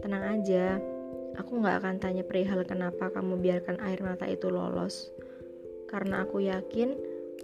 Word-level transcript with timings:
Tenang 0.00 0.40
aja, 0.40 0.80
Aku 1.38 1.62
gak 1.62 1.84
akan 1.84 2.02
tanya 2.02 2.26
perihal 2.26 2.66
kenapa 2.66 3.12
kamu 3.14 3.38
biarkan 3.38 3.78
air 3.86 4.02
mata 4.02 4.26
itu 4.26 4.50
lolos. 4.50 5.14
Karena 5.86 6.26
aku 6.26 6.42
yakin 6.42 6.92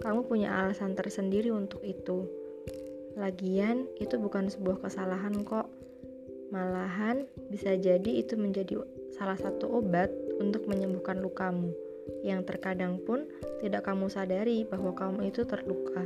kamu 0.03 0.27
punya 0.27 0.51
alasan 0.53 0.93
tersendiri 0.93 1.49
untuk 1.49 1.79
itu. 1.87 2.27
Lagian, 3.15 3.87
itu 3.97 4.19
bukan 4.19 4.51
sebuah 4.51 4.83
kesalahan 4.83 5.41
kok. 5.41 5.71
Malahan, 6.51 7.25
bisa 7.49 7.75
jadi 7.75 8.21
itu 8.21 8.37
menjadi 8.37 8.79
salah 9.17 9.35
satu 9.39 9.81
obat 9.81 10.11
untuk 10.37 10.69
menyembuhkan 10.69 11.19
lukamu, 11.19 11.73
yang 12.21 12.45
terkadang 12.45 13.01
pun 13.03 13.25
tidak 13.59 13.83
kamu 13.89 14.07
sadari 14.07 14.63
bahwa 14.69 14.93
kamu 14.93 15.33
itu 15.33 15.43
terluka. 15.43 16.05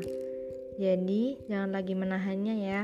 Jadi, 0.79 1.35
jangan 1.51 1.75
lagi 1.75 1.93
menahannya 1.93 2.55
ya, 2.63 2.81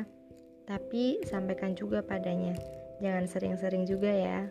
tapi 0.68 1.24
sampaikan 1.24 1.74
juga 1.74 2.04
padanya. 2.04 2.54
Jangan 2.98 3.26
sering-sering 3.30 3.86
juga 3.86 4.10
ya. 4.10 4.50